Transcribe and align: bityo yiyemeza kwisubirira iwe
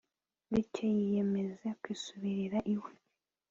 bityo 0.51 0.85
yiyemeza 0.95 1.67
kwisubirira 1.81 2.57
iwe 2.73 2.91